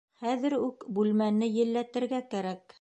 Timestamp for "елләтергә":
1.61-2.27